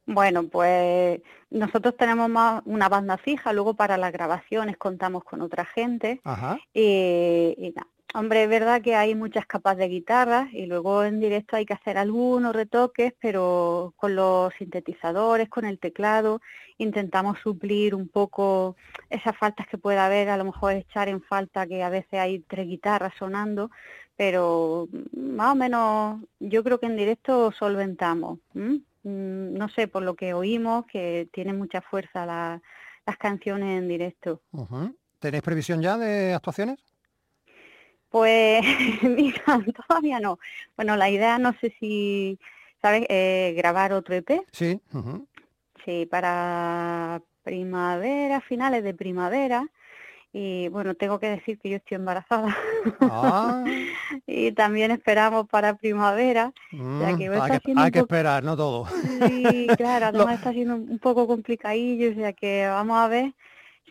[0.05, 1.19] Bueno, pues
[1.49, 6.57] nosotros tenemos más una banda fija, luego para las grabaciones contamos con otra gente Ajá.
[6.73, 7.87] y, y nada.
[8.17, 11.75] Hombre, es verdad que hay muchas capas de guitarra y luego en directo hay que
[11.75, 16.41] hacer algunos retoques, pero con los sintetizadores, con el teclado,
[16.79, 18.75] intentamos suplir un poco
[19.11, 22.39] esas faltas que pueda haber, a lo mejor echar en falta que a veces hay
[22.39, 23.69] tres guitarras sonando,
[24.15, 28.39] pero más o menos yo creo que en directo solventamos.
[28.55, 32.61] Mm, No sé, por lo que oímos, que tiene mucha fuerza la-
[33.05, 34.41] las canciones en directo.
[35.19, 36.79] ¿Tenéis previsión ya de actuaciones?
[38.09, 38.63] Pues
[39.03, 39.43] mira,
[39.87, 40.39] todavía no.
[40.75, 42.39] Bueno, la idea no sé si,
[42.81, 43.05] ¿sabes?
[43.09, 44.79] Eh, grabar otro EP, Sí.
[45.85, 49.67] sí, para primavera, finales de primavera.
[50.33, 52.55] Y bueno, tengo que decir que yo estoy embarazada
[52.99, 53.65] Ah,
[54.27, 56.51] y también esperamos para primavera.
[56.71, 58.85] mm, que hay, que, hay esperar, no todo.
[58.87, 63.33] Sí, claro, Lo- además está siendo un poco complicadillo, o sea que vamos a ver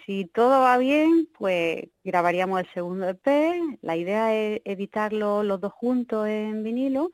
[0.06, 3.26] si todo va bien, pues grabaríamos el segundo EP.
[3.82, 7.10] La idea es editarlo los dos juntos en vinilo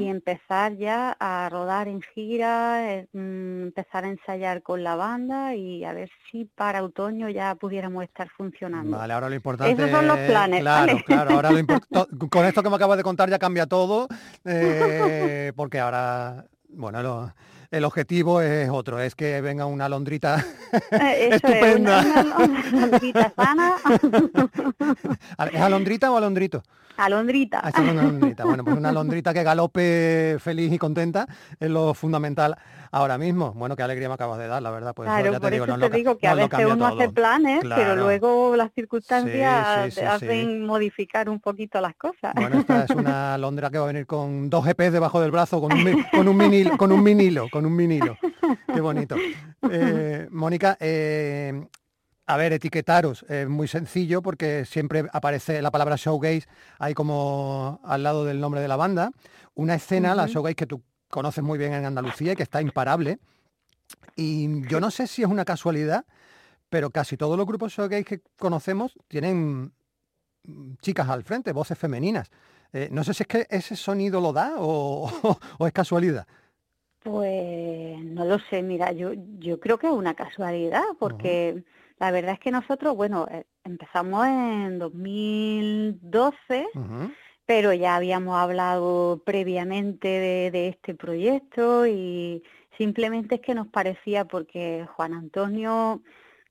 [0.00, 5.54] y empezar ya a rodar en gira, eh, mm, empezar a ensayar con la banda
[5.54, 8.96] y a ver si para otoño ya pudiéramos estar funcionando.
[8.96, 11.04] Vale, ahora lo importante Esos son los es- planes, Claro, ¿vale?
[11.04, 11.58] claro, ahora lo
[12.30, 14.08] con esto que me acabas de contar ya cambia todo,
[14.44, 17.32] eh, porque ahora, bueno, lo-
[17.72, 20.44] el objetivo es otro, es que venga una londrita
[20.92, 22.00] Eh, Eso estupenda.
[22.00, 23.74] es, una, una alondrita sana,
[25.52, 26.62] ¿Es alondrita o alondrito?
[26.98, 27.60] alondrita.
[27.64, 28.44] Ah, es una alondrita.
[28.44, 31.26] Bueno, pues una alondrita que galope feliz y contenta
[31.58, 32.56] es lo fundamental
[32.92, 33.52] ahora mismo.
[33.54, 34.94] Bueno, qué alegría me acabas de dar, la verdad.
[34.94, 36.86] Pues eso ya te por digo, eso te lo ca- digo que a veces uno
[36.86, 37.12] hace todo.
[37.12, 42.32] planes, pero luego las circunstancias Sí, sí, te sí, hacen modificar un poquito las cosas.
[42.36, 45.60] Bueno, esta es una Londra que va a venir con dos EPs debajo del brazo,
[45.60, 48.16] con un, con un con un vinilo, con un vinilo.
[48.72, 49.16] Qué bonito.
[49.70, 51.66] Eh, Mónica, eh,
[52.26, 56.46] a ver, etiquetaros es muy sencillo porque siempre aparece la palabra showgaze
[56.78, 59.10] ahí como al lado del nombre de la banda.
[59.54, 60.32] Una escena, la Ujú.
[60.32, 60.82] showgaze que tú
[61.12, 63.18] conoces muy bien en Andalucía y que está imparable.
[64.16, 66.06] Y yo no sé si es una casualidad,
[66.70, 69.72] pero casi todos los grupos showgaze que conocemos tienen
[70.44, 72.30] mm, chicas al frente, voces femeninas.
[72.72, 75.10] Eh, no sé si es que ese sonido lo da o,
[75.58, 76.26] o es casualidad.
[77.00, 81.62] Pues no lo sé, mira, yo, yo creo que es una casualidad, porque
[81.98, 87.12] la verdad es que nosotros, bueno, eh, empezamos en 2012, Ujú.
[87.54, 92.42] Pero ya habíamos hablado previamente de, este proyecto y
[92.78, 96.00] simplemente es que nos parecía porque Juan Antonio,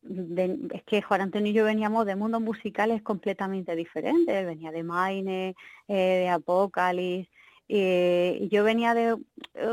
[0.03, 4.83] es que Juan Antonio y yo veníamos de mundos musicales completamente diferentes, él venía de
[4.83, 5.55] Maine,
[5.87, 7.31] eh, de Apocalypse,
[7.67, 9.15] eh, yo venía de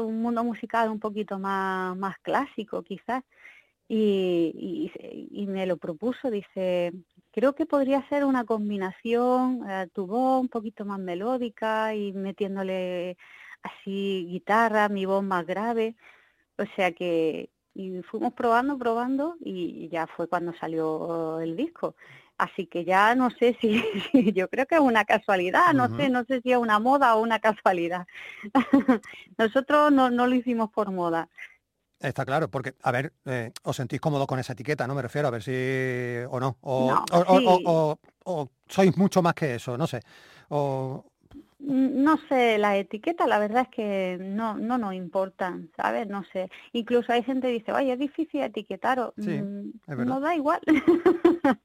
[0.00, 3.22] un mundo musical un poquito más, más clásico quizás,
[3.86, 6.94] y, y, y me lo propuso, dice,
[7.32, 13.16] creo que podría ser una combinación, eh, tu voz un poquito más melódica y metiéndole
[13.62, 15.96] así guitarra, mi voz más grave,
[16.58, 21.94] o sea que y fuimos probando, probando y ya fue cuando salió el disco.
[22.36, 23.80] Así que ya no sé si,
[24.12, 27.14] si- yo creo que es una casualidad, no sé, no sé si es una moda
[27.16, 28.06] o una casualidad.
[29.38, 31.28] Nosotros no, no lo hicimos por moda.
[32.01, 34.94] Está claro, porque, a ver, eh, os sentís cómodo con esa etiqueta, ¿no?
[34.94, 35.53] Me refiero a ver si...
[36.30, 36.57] o no.
[36.61, 37.44] O, No, o- o- sí.
[37.46, 37.99] o- o-
[38.42, 40.01] o sois mucho más que eso, no sé.
[40.49, 41.05] O,
[41.61, 46.07] Mm, No sé, las etiquetas la verdad es que no, no nos importan, ¿sabes?
[46.07, 46.49] No sé.
[46.72, 49.12] Incluso hay gente que dice, oye, es difícil etiquetaros.
[49.18, 50.05] Sí, Mm, es verdad.
[50.05, 50.61] Nos da igual.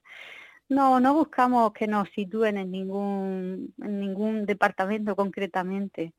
[0.69, 6.13] No, no buscamos que nos sitúen en ningún, en ningún departamento concretamente.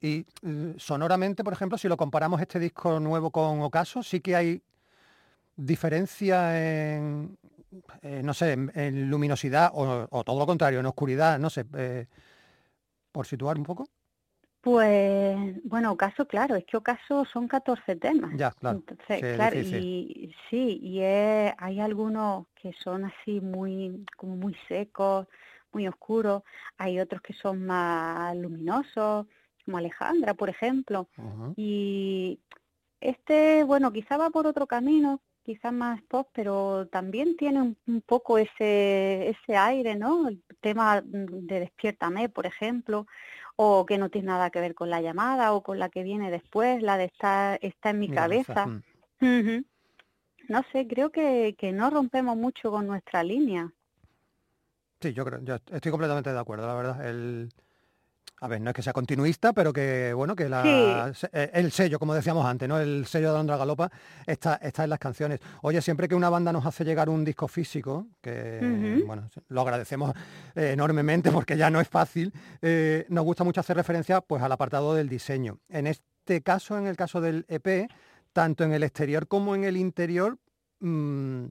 [0.00, 4.34] Y, eh, sonoramente, por ejemplo, si lo comparamos este disco nuevo con Ocaso, sí que
[4.34, 4.62] hay
[5.56, 7.36] diferencia en,
[8.02, 12.06] eh, no sé, en, luminosidad o, o todo lo contrario, en oscuridad, no sé, eh,
[13.12, 13.88] por situar un poco.
[14.62, 18.32] Pues, bueno, Ocaso, claro, es que Ocaso son 14 temas.
[18.38, 18.78] Ya, claro.
[18.78, 24.54] Entonces, sí, claro, y sí, y es- hay algunos que son así muy, como muy
[24.68, 25.26] secos,
[25.72, 26.42] muy oscuros,
[26.78, 29.26] hay otros que son más luminosos,
[29.64, 31.08] como Alejandra, por ejemplo.
[31.56, 32.40] Y
[33.00, 38.00] este, bueno, quizá va por otro camino, quizás más pop, pero también tiene un, un
[38.02, 40.28] poco ese, ese aire, ¿no?
[40.28, 43.06] El tema de Despiértame, por ejemplo,
[43.56, 46.30] o que no tiene nada que ver con la llamada o con la que viene
[46.30, 49.64] después, la de estar, está en mi cabeza, mm.
[50.48, 53.72] No sé, creo que, que no rompemos mucho con nuestra línea.
[55.00, 57.06] Sí, yo creo, yo estoy completamente de acuerdo, la verdad.
[57.06, 57.48] El,
[58.42, 62.00] a ver, no es que sea continuista, pero que bueno, que la, eh, el sello,
[62.00, 62.76] como decíamos antes, ¿no?
[62.80, 63.88] El sello de Alondra Galopa
[64.26, 65.38] está, está en las canciones.
[65.62, 70.12] Oye, siempre que una banda nos hace llegar un disco físico, que bueno, lo agradecemos
[70.56, 74.50] eh, enormemente porque ya no es fácil, eh, nos gusta mucho hacer referencia pues al
[74.50, 75.60] apartado del diseño.
[75.68, 77.88] En este caso, en el caso del EP,
[78.32, 80.36] tanto en el exterior como en el interior,
[80.80, 81.44] mm,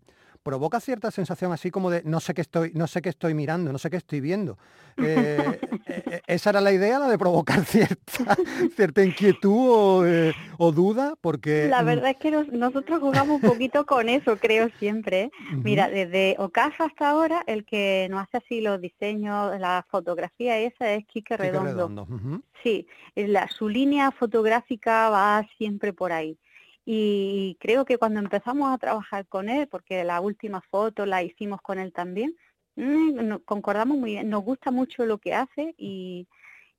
[0.44, 3.72] provoca cierta sensación así como de no sé qué estoy, no sé qué estoy mirando,
[3.72, 4.58] no sé qué estoy viendo.
[4.98, 8.36] Eh, eh, eh, esa era la idea, la de provocar cierta,
[8.76, 13.42] cierta inquietud o, eh, o duda, porque La mm, verdad es que nos- nosotros jugamos
[13.42, 15.22] un poquito con eso, creo siempre.
[15.24, 15.32] ¿eh?
[15.64, 20.92] Mira, desde Ocasa hasta ahora, el que nos hace así los diseños, la fotografía esa
[20.94, 22.08] es Quique Quique Redondo.
[22.08, 22.42] Redondo.
[22.64, 26.38] Sí, la, su línea fotográfica va siempre por ahí.
[26.86, 31.62] Y creo que cuando empezamos a trabajar con él, porque la última foto la hicimos
[31.62, 32.36] con él también,
[32.76, 36.28] mm, concordamos muy bien, nos gusta mucho lo que hace y,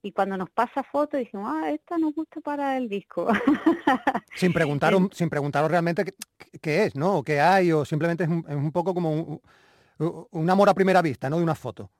[0.02, 3.28] y cuando nos pasa fotos dijimos, ah, esta nos gusta para el disco.
[4.34, 6.14] Sin preguntaros, sin preguntaros realmente qué,
[6.60, 7.18] qué es, ¿no?
[7.18, 9.40] O qué hay, o simplemente es un, es un poco como un,
[10.30, 11.36] un- amor a primera vista, ¿no?
[11.36, 11.90] De una foto.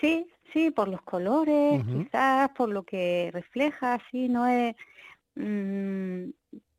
[0.00, 4.76] Sí, sí, por los colores, quizás, por lo que refleja, sí, no es,
[5.34, 6.28] mm,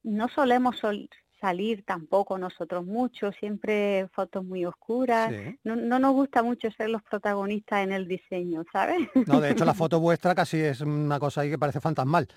[0.07, 5.59] no solemos sol- salir tampoco nosotros mucho, siempre fotos muy oscuras, Sí.
[5.63, 9.07] no, no nos gusta mucho ser los protagonistas en el diseño, ¿sabes?
[9.27, 12.27] No, de hecho la foto vuestra casi es una cosa ahí que parece fantasmal.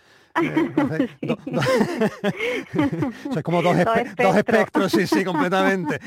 [0.42, 1.62] Eh, do- do-
[3.32, 4.92] Sois como dos, Dos espe- dos espectros.
[4.92, 5.98] sí, sí, completamente.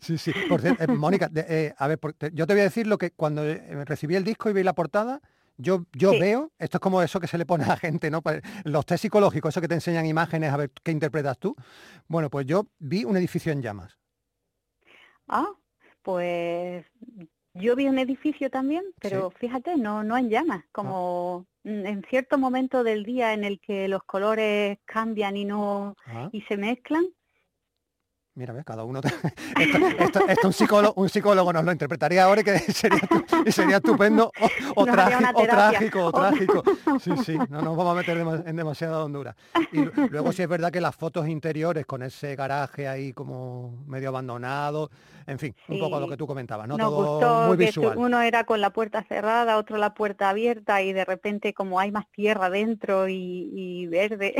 [0.00, 0.32] sí, sí.
[0.48, 2.86] Por cierto, eh, Mónica, de- eh, a ver, por- te- yo te voy a decir
[2.86, 5.20] lo que cuando eh, recibí el disco y vi la portada,
[5.58, 6.20] yo, yo Sí.
[6.20, 8.22] veo, esto es como eso que se le pone a la gente, ¿no?
[8.64, 11.54] Los test psicológicos, eso que te enseñan imágenes a ver qué interpretas tú.
[12.06, 13.98] Bueno, pues yo vi un edificio en llamas.
[15.28, 15.48] Ah,
[16.02, 16.86] pues
[17.54, 22.38] yo vi un edificio también, pero fíjate, no, no en llamas, como mm, en cierto
[22.38, 27.04] momento del día en el que los colores cambian y no Ah, y se mezclan.
[28.38, 29.00] Mira, ves, cada uno...
[29.00, 29.08] te-
[29.60, 32.58] esto, esto- esto un, psicólogo, un psicólogo nos lo interpretaría ahora y que
[33.52, 34.32] sería, estupendo
[34.74, 36.62] o, o Nos haría trági- una o trágico, o O- trágico.
[37.00, 38.16] Sí, sí, no nos vamos a meter
[38.46, 39.36] en demasiada hondura.
[39.72, 43.84] Y lu- luego sí es verdad que las fotos interiores con ese garaje ahí como
[43.86, 44.90] medio abandonado,
[45.26, 46.76] en fin, un poco lo que tú comentabas, ¿no?
[46.78, 47.98] Nos Todo gustó muy que visual.
[47.98, 51.92] uno era con la puerta cerrada, otro la puerta abierta y de repente como hay
[51.92, 54.34] más tierra dentro y, y verde.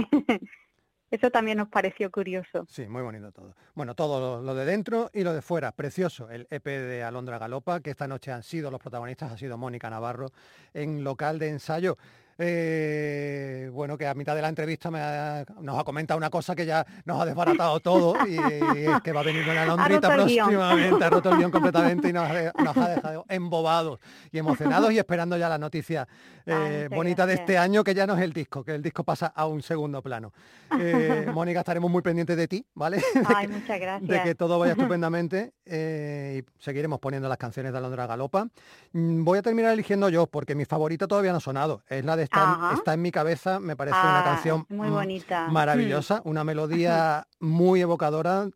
[1.11, 2.67] Eso también nos pareció curioso.
[2.69, 3.55] Sí, muy bonito todo.
[3.75, 6.31] Bueno, todo lo, de dentro y lo de fuera, precioso.
[6.31, 9.89] El EP de Alondra Galopa, que esta noche han sido los protagonistas, ha sido Mónica
[9.89, 10.31] Navarro
[10.75, 11.97] en local de ensayo.
[12.41, 16.55] Eh, bueno, que a mitad de la entrevista me ha- nos ha comentado una cosa
[16.55, 21.05] que ya nos ha desbaratado todo y, es que va a venir una Londrita próximamente,
[21.05, 23.99] ha roto el guion completamente y nos ha, de- nos ha dejado embobados
[24.31, 26.07] y emocionados y esperando ya la noticia
[26.47, 29.05] eh, muchas bonita de este año, que ya no es el disco, que el disco
[29.05, 30.33] pasa a un segundo plano.
[30.79, 33.03] Eh, Mónica, estaremos muy pendientes de ti, ¿vale?
[33.27, 34.21] Ay, muchas de gracias.
[34.25, 38.47] que todo vaya estupendamente eh, y seguiremos poniendo las canciones de Alondra Galopa.
[38.93, 41.83] Mm, Voy a terminar eligiendo yo porque mi favorita todavía no ha sonado.
[41.89, 42.75] Es la de Está.
[42.75, 45.49] Está en mi cabeza, me parece una Ah, canción muy bonita.
[45.49, 45.53] Mm.
[45.53, 48.49] maravillosa, una melodía muy evocadora.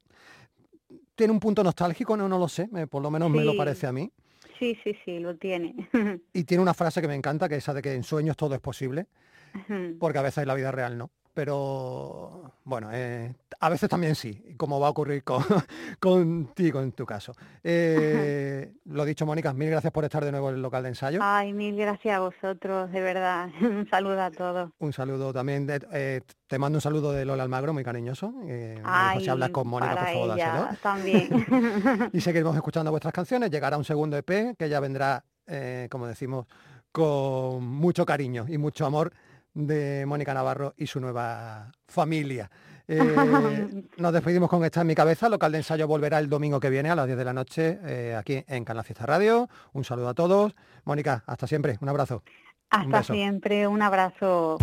[1.14, 3.92] tiene un punto nostálgico, no, no lo sé, por lo menos me lo parece a
[3.92, 4.10] mí.
[4.58, 5.74] Sí, sí, sí, lo tiene.
[6.32, 8.54] Y tiene una frase que me encanta, que es esa de que en sueños todo
[8.54, 9.06] es posible,
[9.98, 11.10] porque a veces en la vida real no.
[11.34, 15.42] Pero bueno, eh, a veces también sí, como va a ocurrir con,
[15.98, 17.34] contigo en tu caso.
[17.64, 21.20] Eh, lo dicho, Mónica, mil gracias por estar de nuevo en el local de ensayo.
[21.22, 23.48] Ay, mil gracias a vosotros, de verdad.
[23.62, 24.70] Un saludo a todos.
[24.78, 28.34] Un saludo también, de- eh, te mando un saludo de Lola Almagro, muy cariñoso.
[28.84, 32.10] Ay, si hablas con Mónica, por favor, ella también.
[32.12, 33.50] Y seguiremos escuchando vuestras canciones.
[33.50, 35.24] Llegará un segundo EP que ya vendrá,
[35.90, 36.46] como decimos,
[36.92, 39.12] con mucho cariño y mucho amor
[39.54, 42.50] de Mónica Navarro y su nueva familia.
[42.88, 45.28] Eh, nos despedimos con esta en mi cabeza.
[45.28, 48.16] Local de ensayo volverá el domingo que viene a las 10 de la noche eh,
[48.18, 49.48] aquí en Canal Fiesta Radio.
[49.72, 50.54] Un saludo a todos.
[50.84, 51.78] Mónica, hasta siempre.
[51.80, 52.22] Un abrazo.
[52.68, 54.58] Hasta siempre, un abrazo.